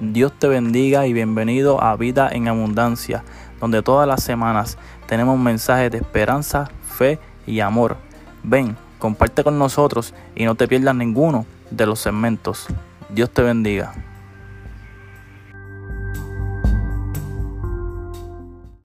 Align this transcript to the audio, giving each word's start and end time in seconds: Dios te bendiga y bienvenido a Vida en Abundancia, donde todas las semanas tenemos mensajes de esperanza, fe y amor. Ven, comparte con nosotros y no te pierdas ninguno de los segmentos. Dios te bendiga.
Dios 0.00 0.32
te 0.38 0.46
bendiga 0.46 1.06
y 1.06 1.14
bienvenido 1.14 1.82
a 1.82 1.96
Vida 1.96 2.28
en 2.30 2.48
Abundancia, 2.48 3.24
donde 3.60 3.82
todas 3.82 4.06
las 4.06 4.22
semanas 4.22 4.76
tenemos 5.06 5.38
mensajes 5.38 5.90
de 5.90 5.98
esperanza, 5.98 6.70
fe 6.82 7.18
y 7.46 7.60
amor. 7.60 7.96
Ven, 8.42 8.76
comparte 8.98 9.42
con 9.42 9.58
nosotros 9.58 10.12
y 10.34 10.44
no 10.44 10.54
te 10.54 10.68
pierdas 10.68 10.94
ninguno 10.94 11.46
de 11.70 11.86
los 11.86 12.00
segmentos. 12.00 12.66
Dios 13.08 13.30
te 13.30 13.40
bendiga. 13.40 13.94